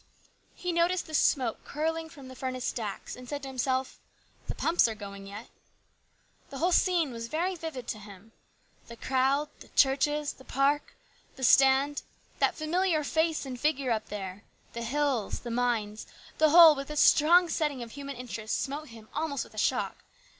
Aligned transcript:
He 0.55 0.71
noticed 0.71 1.05
the 1.05 1.13
smoke 1.13 1.63
curling 1.63 2.09
from 2.09 2.27
the 2.27 2.35
furnace 2.35 2.65
stacks, 2.65 3.15
and 3.15 3.29
said 3.29 3.43
to 3.43 3.47
himself," 3.47 3.99
The 4.47 4.55
pumps 4.55 4.87
are 4.87 4.95
going 4.95 5.27
yet." 5.27 5.47
The 6.49 6.57
whole 6.57 6.71
scene 6.71 7.11
was 7.11 7.27
very 7.27 7.53
vivid 7.53 7.87
to 7.89 7.99
him. 7.99 8.31
The 8.87 8.95
crowd, 8.95 9.49
the 9.59 9.67
churches, 9.67 10.33
the 10.33 10.43
park, 10.43 10.95
the 11.35 11.43
stand, 11.43 12.01
that 12.39 12.55
familiar 12.57 13.03
face 13.03 13.45
and 13.45 13.59
figure 13.59 13.91
up 13.91 14.07
there, 14.09 14.43
the 14.73 14.81
hills, 14.81 15.41
the 15.41 15.51
mines, 15.51 16.07
the 16.39 16.49
whole 16.49 16.73
with 16.73 16.89
its 16.89 16.99
strong 17.01 17.47
setting 17.47 17.83
of 17.83 17.91
human 17.91 18.15
interest 18.15 18.59
smote 18.59 18.87
him 18.87 19.07
almost 19.13 19.43
with 19.43 19.53
a 19.53 19.59
shock. 19.59 19.97